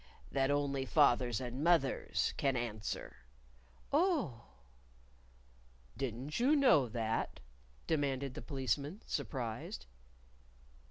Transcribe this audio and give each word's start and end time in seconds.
"That 0.31 0.49
only 0.49 0.83
fathers 0.83 1.39
and 1.39 1.63
mothers 1.63 2.33
can 2.35 2.55
answer." 2.57 3.17
"Oh!" 3.93 4.45
"Didn't 5.95 6.39
you 6.39 6.55
know 6.55 6.89
that?" 6.89 7.39
demanded 7.85 8.33
the 8.33 8.41
Policeman, 8.41 9.03
surprised. 9.05 9.85